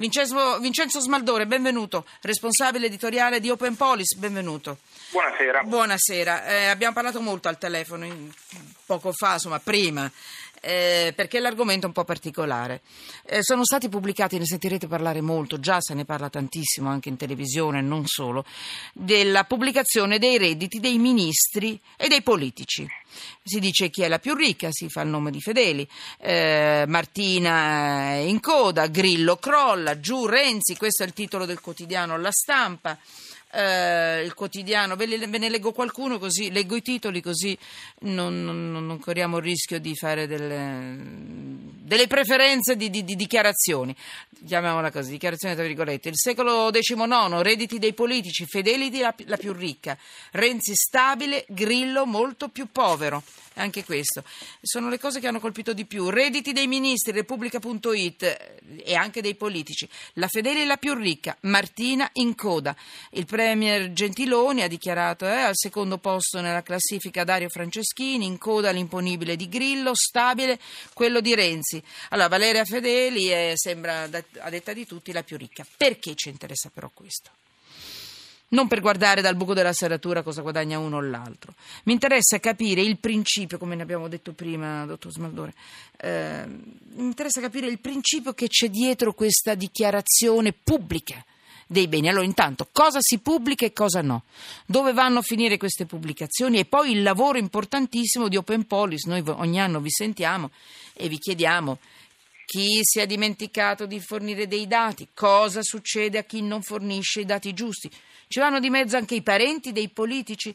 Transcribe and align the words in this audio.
Vincenzo, 0.00 0.58
Vincenzo 0.60 0.98
Smaldore, 0.98 1.46
benvenuto, 1.46 2.06
responsabile 2.22 2.86
editoriale 2.86 3.38
di 3.38 3.50
Open 3.50 3.76
Police, 3.76 4.16
benvenuto. 4.16 4.78
Buonasera. 5.10 5.62
Buonasera, 5.62 6.46
eh, 6.46 6.64
abbiamo 6.68 6.94
parlato 6.94 7.20
molto 7.20 7.48
al 7.48 7.58
telefono 7.58 8.06
poco 8.86 9.12
fa, 9.12 9.34
insomma 9.34 9.58
prima, 9.58 10.10
eh, 10.60 11.12
perché 11.16 11.40
l'argomento 11.40 11.84
è 11.84 11.88
un 11.88 11.94
po' 11.94 12.04
particolare. 12.04 12.82
Eh, 13.24 13.42
sono 13.42 13.64
stati 13.64 13.88
pubblicati, 13.88 14.38
ne 14.38 14.44
sentirete 14.44 14.86
parlare 14.86 15.20
molto, 15.20 15.58
già 15.58 15.80
se 15.80 15.94
ne 15.94 16.04
parla 16.04 16.28
tantissimo 16.28 16.88
anche 16.88 17.08
in 17.08 17.16
televisione, 17.16 17.80
non 17.80 18.06
solo, 18.06 18.44
della 18.92 19.44
pubblicazione 19.44 20.18
dei 20.18 20.38
redditi 20.38 20.80
dei 20.80 20.98
ministri 20.98 21.80
e 21.96 22.08
dei 22.08 22.22
politici. 22.22 22.86
Si 23.42 23.58
dice 23.58 23.90
chi 23.90 24.02
è 24.02 24.08
la 24.08 24.18
più 24.18 24.34
ricca, 24.34 24.68
si 24.70 24.88
fa 24.88 25.00
il 25.00 25.08
nome 25.08 25.30
di 25.30 25.40
Fedeli, 25.40 25.88
eh, 26.18 26.84
Martina 26.86 28.14
in 28.14 28.40
coda, 28.40 28.86
Grillo 28.86 29.36
crolla, 29.36 29.98
giù 29.98 30.26
Renzi, 30.26 30.76
questo 30.76 31.02
è 31.02 31.06
il 31.06 31.12
titolo 31.12 31.46
del 31.46 31.60
quotidiano 31.60 32.16
La 32.18 32.30
Stampa 32.30 32.96
eh, 33.52 34.22
il 34.22 34.34
quotidiano, 34.34 34.96
ve, 34.96 35.06
le, 35.06 35.26
ve, 35.26 35.38
ne 35.38 35.48
leggo 35.48 35.72
qualcuno 35.72 36.18
così, 36.18 36.50
leggo 36.50 36.76
i 36.76 36.82
titoli 36.82 37.20
così 37.20 37.56
non, 38.00 38.44
non, 38.44 38.70
non 38.70 38.98
corriamo 38.98 39.38
il 39.38 39.42
rischio 39.42 39.80
di 39.80 39.94
fare 39.96 40.26
delle, 40.26 40.96
delle 41.80 42.06
preferenze 42.06 42.76
di, 42.76 42.90
di, 42.90 43.04
di, 43.04 43.16
dichiarazioni, 43.16 43.94
chiamiamola 44.46 44.90
così, 44.90 45.10
dichiarazioni 45.10 45.54
tra 45.54 45.64
virgolette. 45.64 46.08
Il 46.08 46.16
secolo 46.16 46.70
XIX, 46.70 47.40
redditi 47.40 47.78
dei 47.78 47.92
politici, 47.92 48.46
Fedeli 48.46 48.96
la, 48.98 49.14
la 49.26 49.36
più 49.36 49.52
ricca, 49.52 49.96
Renzi 50.32 50.74
stabile, 50.74 51.44
Grillo 51.48 52.06
molto 52.06 52.48
più 52.48 52.68
povero 52.70 53.22
anche 53.54 53.84
questo. 53.84 54.22
Sono 54.60 54.88
le 54.88 54.98
cose 54.98 55.20
che 55.20 55.26
hanno 55.26 55.40
colpito 55.40 55.72
di 55.72 55.84
più. 55.84 56.08
Redditi 56.08 56.52
dei 56.52 56.66
ministri, 56.66 57.12
Repubblica.it 57.12 58.22
eh, 58.22 58.82
e 58.84 58.94
anche 58.94 59.20
dei 59.20 59.34
politici. 59.34 59.88
La 60.14 60.28
Fedele 60.28 60.62
è 60.62 60.64
la 60.64 60.76
più 60.76 60.94
ricca, 60.94 61.36
Martina 61.42 62.08
in 62.14 62.34
coda. 62.34 62.74
Il 63.10 63.26
premier 63.26 63.92
Gentiloni 63.92 64.62
ha 64.62 64.68
dichiarato 64.68 65.26
eh, 65.26 65.32
al 65.32 65.56
secondo 65.56 65.98
posto 65.98 66.40
nella 66.40 66.62
classifica 66.62 67.24
Dario 67.24 67.48
Franceschini, 67.48 68.26
in 68.26 68.38
coda 68.38 68.70
l'imponibile 68.70 69.36
di 69.36 69.48
Grillo, 69.48 69.94
stabile 69.94 70.58
quello 70.92 71.20
di 71.20 71.34
Renzi. 71.34 71.82
Allora 72.10 72.28
Valeria 72.28 72.64
Fedeli 72.64 73.26
è, 73.26 73.52
sembra, 73.56 74.02
a 74.02 74.50
detta 74.50 74.72
di 74.72 74.86
tutti, 74.86 75.12
la 75.12 75.22
più 75.22 75.36
ricca. 75.36 75.66
Perché 75.76 76.14
ci 76.14 76.28
interessa 76.28 76.70
però 76.72 76.90
questo? 76.92 77.39
Non 78.50 78.68
per 78.68 78.80
guardare 78.80 79.20
dal 79.20 79.36
buco 79.36 79.54
della 79.54 79.72
serratura 79.72 80.22
cosa 80.22 80.42
guadagna 80.42 80.78
uno 80.78 80.96
o 80.96 81.00
l'altro. 81.00 81.54
Mi 81.84 81.92
interessa 81.92 82.38
capire 82.38 82.80
il 82.80 82.98
principio, 82.98 83.58
come 83.58 83.74
ne 83.74 83.82
abbiamo 83.82 84.08
detto 84.08 84.32
prima, 84.32 84.86
dottor 84.86 85.12
Smaldore, 85.12 85.54
eh, 85.96 86.44
mi 86.46 87.04
interessa 87.04 87.40
capire 87.40 87.66
il 87.66 87.78
principio 87.78 88.32
che 88.32 88.48
c'è 88.48 88.68
dietro 88.68 89.12
questa 89.12 89.54
dichiarazione 89.54 90.52
pubblica 90.52 91.24
dei 91.66 91.86
beni. 91.86 92.08
Allora, 92.08 92.24
intanto, 92.24 92.66
cosa 92.72 92.98
si 93.00 93.18
pubblica 93.18 93.64
e 93.64 93.72
cosa 93.72 94.00
no? 94.00 94.24
Dove 94.66 94.92
vanno 94.92 95.20
a 95.20 95.22
finire 95.22 95.56
queste 95.56 95.86
pubblicazioni? 95.86 96.58
E 96.58 96.64
poi 96.64 96.90
il 96.90 97.02
lavoro 97.02 97.38
importantissimo 97.38 98.26
di 98.26 98.36
Open 98.36 98.66
Police. 98.66 99.08
Noi 99.08 99.22
ogni 99.26 99.60
anno 99.60 99.80
vi 99.80 99.90
sentiamo 99.90 100.50
e 100.94 101.08
vi 101.08 101.18
chiediamo 101.18 101.78
chi 102.50 102.80
si 102.82 102.98
è 102.98 103.06
dimenticato 103.06 103.86
di 103.86 104.00
fornire 104.00 104.48
dei 104.48 104.66
dati, 104.66 105.06
cosa 105.14 105.62
succede 105.62 106.18
a 106.18 106.24
chi 106.24 106.42
non 106.42 106.62
fornisce 106.62 107.20
i 107.20 107.24
dati 107.24 107.54
giusti. 107.54 107.88
Ci 108.26 108.40
vanno 108.40 108.58
di 108.58 108.70
mezzo 108.70 108.96
anche 108.96 109.14
i 109.14 109.22
parenti 109.22 109.70
dei 109.70 109.88
politici. 109.88 110.52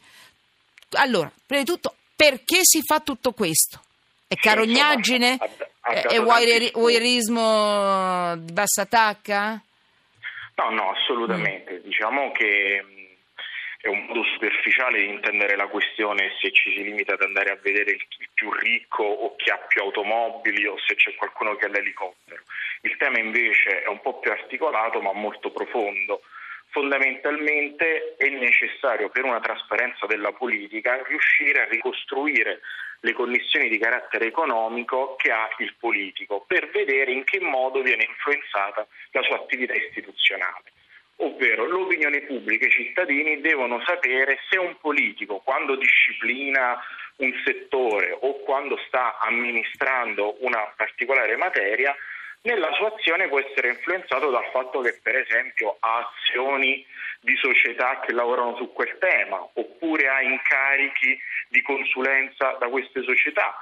Allora, 0.97 1.31
prima 1.45 1.63
di 1.63 1.69
tutto, 1.69 1.95
perché 2.13 2.59
si 2.63 2.81
fa 2.85 2.99
tutto 2.99 3.31
questo? 3.31 3.81
È 4.27 4.35
carognaggine? 4.35 5.37
È 5.79 6.19
voyeurismo 6.19 8.35
di 8.39 8.51
bassa 8.51 8.85
tacca? 8.85 9.63
No, 10.55 10.69
no, 10.71 10.91
assolutamente. 10.91 11.79
Mm. 11.79 11.83
Diciamo 11.83 12.33
che 12.33 12.83
è 13.79 13.87
un 13.87 14.03
modo 14.07 14.21
superficiale 14.33 14.99
di 14.99 15.13
intendere 15.13 15.55
la 15.55 15.67
questione 15.67 16.33
se 16.41 16.51
ci 16.51 16.73
si 16.75 16.83
limita 16.83 17.13
ad 17.13 17.21
andare 17.21 17.51
a 17.51 17.59
vedere 17.61 17.91
il 17.91 18.05
più 18.45 18.51
ricco 18.51 19.03
o 19.03 19.35
chi 19.35 19.49
ha 19.49 19.57
più 19.57 19.81
automobili 19.81 20.67
o 20.67 20.77
se 20.77 20.95
c'è 20.95 21.15
qualcuno 21.15 21.55
che 21.55 21.65
ha 21.65 21.69
l'elicottero. 21.69 22.43
Il 22.81 22.95
tema 22.97 23.17
invece 23.17 23.81
è 23.81 23.87
un 23.87 23.99
po' 24.01 24.19
più 24.19 24.29
articolato 24.31 25.01
ma 25.01 25.11
molto 25.13 25.49
profondo 25.51 26.21
fondamentalmente 26.69 28.15
è 28.17 28.27
necessario 28.27 29.09
per 29.09 29.23
una 29.23 29.39
trasparenza 29.39 30.05
della 30.07 30.33
politica 30.33 31.01
riuscire 31.07 31.61
a 31.61 31.69
ricostruire 31.69 32.59
le 32.99 33.13
connessioni 33.13 33.69
di 33.69 33.79
carattere 33.79 34.25
economico 34.25 35.15
che 35.15 35.31
ha 35.31 35.47
il 35.59 35.73
politico 35.79 36.43
per 36.45 36.69
vedere 36.71 37.11
in 37.11 37.23
che 37.23 37.39
modo 37.39 37.81
viene 37.81 38.03
influenzata 38.03 38.85
la 39.11 39.21
sua 39.21 39.37
attività 39.37 39.73
istituzionale. 39.73 40.73
Ovvero 41.17 41.65
l'opinione 41.65 42.21
pubblica 42.21 42.65
e 42.65 42.67
i 42.67 42.71
cittadini 42.71 43.39
devono 43.39 43.81
sapere 43.85 44.39
se 44.49 44.57
un 44.57 44.75
politico 44.79 45.39
quando 45.39 45.75
disciplina 45.75 46.77
un 47.17 47.33
settore 47.45 48.17
o 48.19 48.39
quando 48.41 48.77
sta 48.87 49.17
amministrando 49.19 50.35
una 50.39 50.73
particolare 50.75 51.37
materia 51.37 51.95
nella 52.41 52.71
sua 52.73 52.93
azione 52.93 53.27
può 53.27 53.39
essere 53.39 53.69
influenzato 53.69 54.29
dal 54.29 54.45
fatto 54.51 54.81
che 54.81 54.99
per 55.01 55.15
esempio 55.15 55.77
ha 55.79 56.07
azioni 56.07 56.85
di 57.21 57.35
società 57.37 58.01
che 58.01 58.11
lavorano 58.11 58.55
su 58.57 58.71
quel 58.73 58.97
tema 58.99 59.39
oppure 59.53 60.07
ha 60.09 60.21
incarichi 60.21 61.17
di 61.47 61.61
consulenza 61.61 62.57
da 62.59 62.67
queste 62.67 63.01
società 63.03 63.55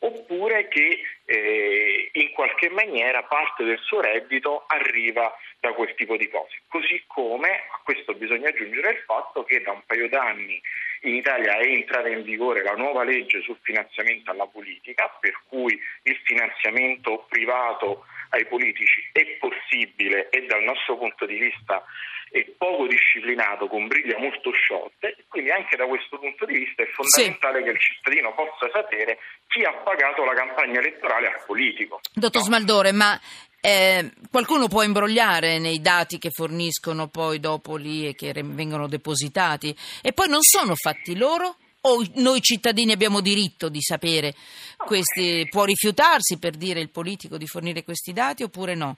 oppure 0.00 0.68
che 0.68 1.02
eh, 1.24 2.10
in 2.12 2.30
qualche 2.32 2.70
maniera 2.70 3.22
parte 3.22 3.64
del 3.64 3.78
suo 3.78 4.00
reddito 4.00 4.64
arriva 4.66 5.34
da 5.58 5.72
quel 5.72 5.94
tipo 5.94 6.16
di 6.16 6.28
cose. 6.28 6.62
Così 6.68 7.02
come 7.06 7.48
a 7.70 7.80
questo 7.84 8.14
bisogna 8.14 8.48
aggiungere 8.48 8.90
il 8.90 9.02
fatto 9.06 9.44
che 9.44 9.60
da 9.60 9.72
un 9.72 9.82
paio 9.86 10.08
d'anni 10.08 10.60
in 11.02 11.14
Italia 11.14 11.56
è 11.56 11.66
entrata 11.66 12.08
in 12.08 12.22
vigore 12.22 12.62
la 12.62 12.74
nuova 12.74 13.04
legge 13.04 13.40
sul 13.42 13.58
finanziamento 13.62 14.30
alla 14.30 14.46
politica, 14.46 15.10
per 15.20 15.34
cui 15.48 15.78
il 16.02 16.20
finanziamento 16.24 17.26
privato 17.28 18.04
ai 18.30 18.46
politici 18.46 19.08
è 19.12 19.24
possibile 19.38 20.28
e 20.30 20.46
dal 20.46 20.62
nostro 20.62 20.96
punto 20.96 21.26
di 21.26 21.38
vista 21.38 21.84
è 22.30 22.44
poco 22.56 22.86
disciplinato, 22.86 23.66
con 23.66 23.88
briglie 23.88 24.16
molto 24.16 24.52
sciolte, 24.52 25.16
quindi 25.28 25.50
anche 25.50 25.76
da 25.76 25.86
questo 25.86 26.18
punto 26.18 26.46
di 26.46 26.58
vista 26.58 26.82
è 26.82 26.86
fondamentale 26.86 27.58
sì. 27.58 27.64
che 27.64 27.70
il 27.70 27.80
cittadino 27.80 28.34
possa 28.34 28.70
sapere 28.72 29.18
chi 29.48 29.64
ha 29.64 29.72
pagato 29.72 30.24
la 30.24 30.34
campagna 30.34 30.78
elettorale 30.78 31.26
al 31.26 31.42
politico. 31.44 32.00
Dottor 32.14 32.40
no? 32.40 32.46
Smaldore, 32.46 32.92
ma 32.92 33.20
eh, 33.60 34.12
qualcuno 34.30 34.68
può 34.68 34.82
imbrogliare 34.82 35.58
nei 35.58 35.80
dati 35.80 36.18
che 36.18 36.30
forniscono 36.30 37.08
poi 37.08 37.40
dopo 37.40 37.76
lì 37.76 38.06
e 38.06 38.14
che 38.14 38.32
vengono 38.32 38.86
depositati 38.86 39.76
e 40.00 40.12
poi 40.12 40.28
non 40.28 40.42
sono 40.42 40.74
fatti 40.76 41.16
loro? 41.16 41.56
O 41.82 42.04
noi 42.16 42.40
cittadini 42.40 42.92
abbiamo 42.92 43.20
diritto 43.20 43.68
di 43.68 43.80
sapere 43.80 44.34
questi, 44.76 45.46
può 45.48 45.64
rifiutarsi 45.64 46.38
per 46.38 46.56
dire 46.56 46.80
il 46.80 46.90
politico 46.90 47.38
di 47.38 47.46
fornire 47.46 47.84
questi 47.84 48.12
dati 48.12 48.42
oppure 48.42 48.74
no? 48.74 48.96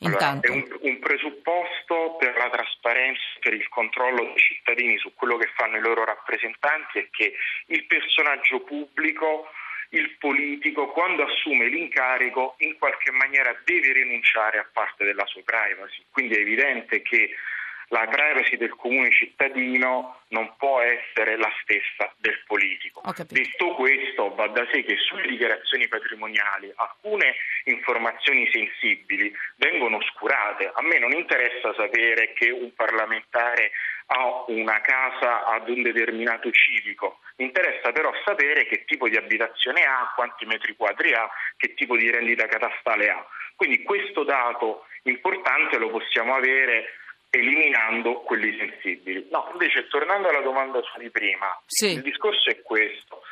Allora, 0.00 0.38
è 0.40 0.48
un, 0.48 0.64
un, 0.82 0.98
presupposto 1.00 2.16
per 2.20 2.36
la 2.36 2.48
trasparenza, 2.50 3.20
per 3.40 3.52
il 3.52 3.68
controllo 3.68 4.22
dei 4.22 4.36
cittadini 4.36 4.96
su 4.96 5.12
quello 5.14 5.36
che 5.36 5.50
fanno 5.56 5.76
i 5.76 5.80
loro 5.80 6.04
rappresentanti 6.04 7.00
è 7.00 7.08
che 7.10 7.34
il 7.66 7.84
personaggio 7.86 8.60
pubblico, 8.60 9.50
il 9.90 10.16
politico, 10.18 10.92
quando 10.92 11.24
assume 11.24 11.66
l'incarico, 11.66 12.54
in 12.58 12.78
qualche 12.78 13.10
maniera 13.10 13.58
deve 13.64 13.92
rinunciare 13.92 14.58
a 14.58 14.68
parte 14.72 15.04
della 15.04 15.26
sua 15.26 15.42
privacy. 15.44 16.04
Quindi 16.12 16.36
è 16.36 16.40
evidente 16.40 17.02
che 17.02 17.34
la 17.88 18.06
privacy 18.06 18.56
del 18.56 18.74
comune 18.76 19.10
cittadino 19.10 20.20
non 20.28 20.54
può 20.56 20.80
essere 20.80 21.36
la 21.36 21.50
stessa 21.62 22.12
del 22.18 22.42
politico. 22.46 23.02
Detto 23.28 23.74
questo, 23.74 24.34
va 24.34 24.46
da 24.48 24.66
sé 24.70 24.82
che 24.82 24.96
sulle 24.96 25.26
dichiarazioni 25.26 25.88
patrimoniali 25.88 26.70
alcune 26.74 27.34
informazioni 27.64 28.48
sensibili 28.52 29.32
vengono 29.56 29.96
oscurate. 29.96 30.70
A 30.74 30.82
me 30.82 30.98
non 30.98 31.12
interessa 31.12 31.72
sapere 31.74 32.32
che 32.34 32.50
un 32.50 32.74
parlamentare 32.74 33.70
ha 34.10 34.44
una 34.48 34.80
casa 34.80 35.44
ad 35.44 35.68
un 35.68 35.82
determinato 35.82 36.50
civico, 36.50 37.20
mi 37.36 37.46
interessa 37.46 37.92
però 37.92 38.10
sapere 38.24 38.66
che 38.66 38.84
tipo 38.84 39.08
di 39.08 39.16
abitazione 39.16 39.84
ha, 39.84 40.12
quanti 40.14 40.44
metri 40.44 40.74
quadri 40.76 41.12
ha, 41.12 41.28
che 41.56 41.74
tipo 41.74 41.96
di 41.96 42.10
rendita 42.10 42.46
catastale 42.46 43.10
ha. 43.10 43.24
Quindi 43.54 43.82
questo 43.82 44.24
dato 44.24 44.86
importante 45.02 45.78
lo 45.78 45.90
possiamo 45.90 46.34
avere 46.34 46.86
eliminando 47.30 48.20
quelli 48.20 48.56
sensibili. 48.56 49.26
No, 49.30 49.48
invece 49.52 49.86
tornando 49.88 50.28
alla 50.28 50.40
domanda 50.40 50.80
su 50.82 50.98
di 50.98 51.10
prima, 51.10 51.60
sì. 51.66 51.92
il 51.92 52.02
discorso 52.02 52.50
è 52.50 52.60
questo. 52.62 53.22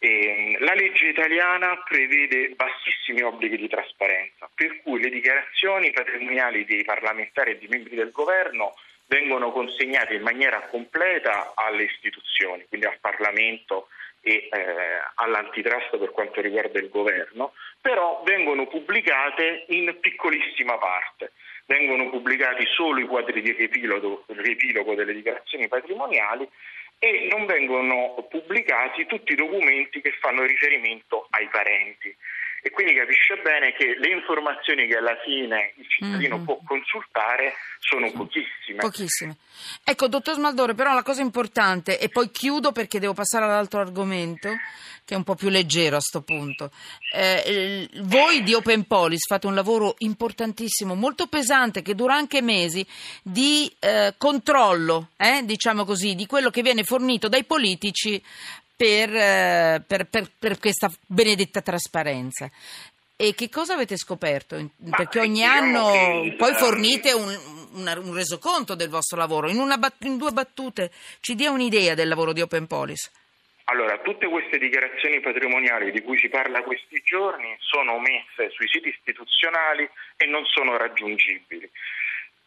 Eh, 0.00 0.56
la 0.60 0.74
legge 0.74 1.08
italiana 1.08 1.82
prevede 1.82 2.50
bassissimi 2.50 3.22
obblighi 3.22 3.56
di 3.56 3.68
trasparenza, 3.68 4.48
per 4.54 4.80
cui 4.82 5.00
le 5.00 5.10
dichiarazioni 5.10 5.90
patrimoniali 5.90 6.64
dei 6.64 6.84
parlamentari 6.84 7.52
e 7.52 7.58
dei 7.58 7.68
membri 7.68 7.96
del 7.96 8.12
governo 8.12 8.74
vengono 9.06 9.50
consegnate 9.50 10.14
in 10.14 10.22
maniera 10.22 10.60
completa 10.70 11.52
alle 11.56 11.84
istituzioni, 11.84 12.64
quindi 12.68 12.86
al 12.86 12.98
Parlamento 13.00 13.88
e 14.20 14.48
eh, 14.50 14.68
all'antitrust 15.16 15.96
per 15.96 16.10
quanto 16.10 16.40
riguarda 16.40 16.78
il 16.78 16.90
governo, 16.90 17.54
però 17.80 18.22
vengono 18.24 18.66
pubblicate 18.66 19.64
in 19.68 19.96
piccolissima 20.00 20.76
parte 20.78 21.32
vengono 21.68 22.08
pubblicati 22.08 22.64
solo 22.66 22.98
i 22.98 23.06
quadri 23.06 23.42
di 23.42 23.52
riepilogo, 23.52 24.24
riepilogo 24.26 24.94
delle 24.94 25.12
dichiarazioni 25.12 25.68
patrimoniali 25.68 26.48
e 26.98 27.28
non 27.30 27.46
vengono 27.46 28.26
pubblicati 28.28 29.06
tutti 29.06 29.32
i 29.32 29.36
documenti 29.36 30.00
che 30.00 30.12
fanno 30.18 30.44
riferimento 30.44 31.26
ai 31.30 31.46
parenti 31.48 32.14
e 32.62 32.70
quindi 32.70 32.94
capisce 32.94 33.36
bene 33.42 33.72
che 33.72 33.96
le 33.98 34.10
informazioni 34.10 34.86
che 34.86 34.96
alla 34.96 35.16
fine 35.24 35.72
il 35.76 35.86
cittadino 35.88 36.36
mm-hmm. 36.36 36.44
può 36.44 36.60
consultare 36.64 37.54
sono 37.78 38.10
pochissime. 38.10 38.80
Pochissime. 38.80 39.36
Ecco, 39.84 40.08
dottor 40.08 40.34
Smaldore, 40.34 40.74
però 40.74 40.92
la 40.92 41.02
cosa 41.02 41.22
importante, 41.22 41.98
e 41.98 42.08
poi 42.08 42.30
chiudo 42.30 42.72
perché 42.72 42.98
devo 42.98 43.14
passare 43.14 43.44
all'altro 43.44 43.80
argomento, 43.80 44.50
che 45.04 45.14
è 45.14 45.16
un 45.16 45.24
po' 45.24 45.36
più 45.36 45.48
leggero 45.48 45.96
a 45.96 46.00
questo 46.00 46.20
punto. 46.20 46.70
Eh, 47.14 47.88
voi 48.02 48.42
di 48.42 48.52
Open 48.52 48.84
Police 48.86 49.24
fate 49.26 49.46
un 49.46 49.54
lavoro 49.54 49.94
importantissimo, 49.98 50.94
molto 50.94 51.28
pesante, 51.28 51.80
che 51.80 51.94
dura 51.94 52.14
anche 52.14 52.42
mesi, 52.42 52.86
di 53.22 53.72
eh, 53.78 54.14
controllo, 54.18 55.10
eh, 55.16 55.42
diciamo 55.44 55.84
così, 55.84 56.14
di 56.14 56.26
quello 56.26 56.50
che 56.50 56.62
viene 56.62 56.84
fornito 56.84 57.28
dai 57.28 57.44
politici 57.44 58.22
per, 58.78 59.12
eh, 59.12 59.82
per, 59.84 60.06
per, 60.06 60.30
per 60.38 60.58
questa 60.60 60.88
benedetta 61.04 61.60
trasparenza. 61.60 62.48
E 63.16 63.34
che 63.34 63.48
cosa 63.48 63.74
avete 63.74 63.96
scoperto? 63.96 64.70
Perché 64.96 65.18
ogni 65.18 65.42
anno 65.42 65.90
poi 66.36 66.54
fornite 66.54 67.10
un, 67.10 67.26
un, 67.72 68.00
un, 68.04 68.14
resoconto 68.14 68.76
del 68.76 68.88
vostro 68.88 69.18
lavoro. 69.18 69.50
In, 69.50 69.74
bat- 69.76 70.04
in, 70.04 70.16
due 70.16 70.30
battute 70.30 70.92
ci 71.18 71.34
dia 71.34 71.50
un'idea 71.50 71.94
del 71.94 72.06
lavoro 72.06 72.32
di 72.32 72.40
Open 72.40 72.68
Police. 72.68 73.10
Allora, 73.64 73.98
tutte 73.98 74.28
queste 74.28 74.58
dichiarazioni 74.58 75.18
patrimoniali 75.18 75.90
di 75.90 76.00
cui 76.00 76.16
si 76.16 76.28
parla 76.28 76.62
questi 76.62 77.02
giorni 77.04 77.56
sono 77.58 77.98
messe 77.98 78.50
sui 78.52 78.68
siti 78.68 78.90
istituzionali 78.90 79.90
e 80.16 80.26
non 80.26 80.44
sono 80.44 80.76
raggiungibili 80.76 81.68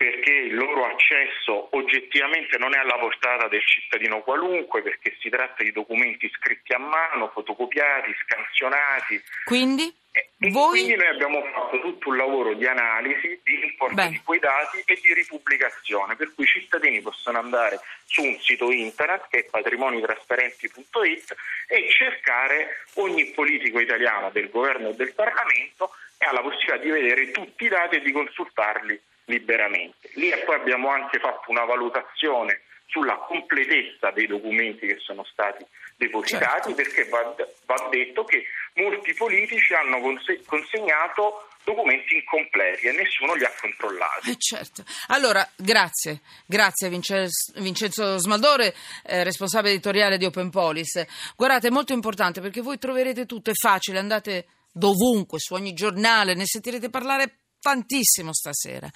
perché 0.01 0.31
il 0.31 0.55
loro 0.55 0.85
accesso 0.85 1.67
oggettivamente 1.75 2.57
non 2.57 2.73
è 2.73 2.79
alla 2.79 2.97
portata 2.97 3.47
del 3.47 3.61
cittadino 3.63 4.21
qualunque, 4.21 4.81
perché 4.81 5.15
si 5.19 5.29
tratta 5.29 5.61
di 5.61 5.71
documenti 5.71 6.27
scritti 6.33 6.73
a 6.73 6.79
mano, 6.79 7.29
fotocopiati, 7.31 8.11
scansionati. 8.23 9.21
Quindi? 9.45 9.93
E 10.11 10.49
Voi... 10.49 10.69
quindi 10.69 10.95
noi 10.95 11.05
abbiamo 11.05 11.43
fatto 11.53 11.79
tutto 11.81 12.09
un 12.09 12.17
lavoro 12.17 12.55
di 12.55 12.65
analisi, 12.65 13.39
di 13.43 13.63
import 13.63 13.93
Beh. 13.93 14.09
di 14.09 14.21
quei 14.23 14.39
dati 14.39 14.81
e 14.83 14.99
di 14.99 15.13
ripubblicazione, 15.13 16.15
per 16.15 16.33
cui 16.33 16.45
i 16.45 16.47
cittadini 16.47 16.99
possono 16.99 17.37
andare 17.37 17.79
su 18.07 18.23
un 18.23 18.35
sito 18.39 18.71
internet 18.71 19.27
che 19.29 19.37
è 19.41 19.43
patrimonitrasparenti.it 19.51 21.35
e 21.67 21.89
cercare 21.91 22.85
ogni 22.95 23.25
politico 23.25 23.79
italiano 23.79 24.31
del 24.31 24.49
governo 24.49 24.89
e 24.89 24.95
del 24.95 25.13
Parlamento 25.13 25.91
e 26.17 26.25
ha 26.25 26.33
la 26.33 26.41
possibilità 26.41 26.77
di 26.77 26.89
vedere 26.89 27.29
tutti 27.29 27.65
i 27.65 27.69
dati 27.69 27.97
e 27.97 28.01
di 28.01 28.11
consultarli 28.11 28.99
liberamente. 29.31 30.09
Lì 30.15 30.29
poi 30.45 30.55
abbiamo 30.55 30.89
anche 30.89 31.19
fatto 31.19 31.49
una 31.49 31.65
valutazione 31.65 32.61
sulla 32.85 33.15
completezza 33.15 34.11
dei 34.11 34.27
documenti 34.27 34.85
che 34.85 34.97
sono 34.99 35.23
stati 35.23 35.65
depositati, 35.95 36.73
certo. 36.73 36.75
perché 36.75 37.07
va, 37.07 37.35
va, 37.65 37.87
detto 37.89 38.25
che 38.25 38.43
molti 38.75 39.13
politici 39.13 39.73
hanno 39.73 40.01
consegnato 40.45 41.47
documenti 41.63 42.15
incompleti 42.15 42.87
e 42.87 42.91
nessuno 42.91 43.33
li 43.35 43.45
ha 43.45 43.51
controllati. 43.59 44.31
Eh 44.31 44.35
certo. 44.37 44.83
Allora, 45.07 45.47
grazie, 45.55 46.21
grazie 46.45 46.89
Vincenzo 46.89 48.17
Smaldore, 48.17 48.73
eh, 49.05 49.23
responsabile 49.23 49.73
editoriale 49.73 50.17
di 50.17 50.25
Open 50.25 50.49
Police. 50.49 51.07
Guardate, 51.37 51.67
è 51.67 51.71
molto 51.71 51.93
importante 51.93 52.41
perché 52.41 52.61
voi 52.61 52.77
troverete 52.77 53.25
tutto, 53.25 53.51
è 53.51 53.53
facile, 53.53 53.99
andate 53.99 54.47
dovunque, 54.71 55.39
su 55.39 55.53
ogni 55.53 55.73
giornale, 55.73 56.33
ne 56.33 56.45
sentirete 56.45 56.89
parlare 56.89 57.40
tantissimo 57.61 58.33
stasera. 58.33 58.89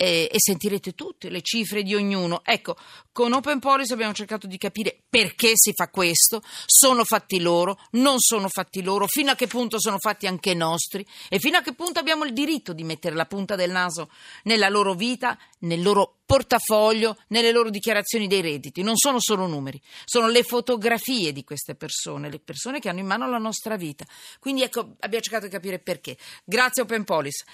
E, 0.00 0.28
e, 0.30 0.36
sentirete 0.38 0.94
tutte 0.94 1.28
le 1.28 1.42
cifre 1.42 1.82
di 1.82 1.92
ognuno. 1.92 2.42
Ecco, 2.44 2.76
con 3.10 3.32
Open 3.32 3.58
Policy 3.58 3.92
abbiamo 3.92 4.12
cercato 4.12 4.46
di 4.46 4.56
capire 4.56 4.96
perché 5.08 5.54
si 5.54 5.72
fa 5.74 5.88
questo, 5.88 6.40
sono 6.66 7.02
fatti 7.02 7.40
loro, 7.40 7.76
non 7.92 8.20
sono 8.20 8.48
fatti 8.48 8.80
loro, 8.80 9.08
fino 9.08 9.32
a 9.32 9.34
che 9.34 9.48
punto 9.48 9.80
sono 9.80 9.98
fatti 9.98 10.28
anche 10.28 10.54
nostri 10.54 11.04
e 11.28 11.40
fino 11.40 11.56
a 11.56 11.62
che 11.62 11.74
punto 11.74 11.98
abbiamo 11.98 12.24
il 12.24 12.32
diritto 12.32 12.72
di 12.72 12.84
mettere 12.84 13.16
la 13.16 13.26
punta 13.26 13.56
del 13.56 13.72
naso 13.72 14.08
nella 14.44 14.68
loro 14.68 14.94
vita, 14.94 15.36
nel 15.60 15.82
loro 15.82 16.18
portafoglio, 16.28 17.16
nelle 17.28 17.52
loro 17.52 17.70
dichiarazioni 17.70 18.28
dei 18.28 18.42
redditi. 18.42 18.82
Non 18.82 18.96
sono 18.96 19.18
solo 19.18 19.46
numeri, 19.46 19.80
sono 20.04 20.28
le 20.28 20.42
fotografie 20.42 21.32
di 21.32 21.42
queste 21.42 21.74
persone, 21.74 22.30
le 22.30 22.38
persone 22.38 22.80
che 22.80 22.90
hanno 22.90 23.00
in 23.00 23.06
mano 23.06 23.28
la 23.30 23.38
nostra 23.38 23.76
vita. 23.76 24.04
Quindi 24.38 24.62
ecco, 24.62 24.96
abbiamo 25.00 25.24
cercato 25.24 25.46
di 25.46 25.50
capire 25.50 25.78
perché. 25.78 26.18
Grazie 26.44 26.82
Open 26.82 27.04
Police. 27.04 27.46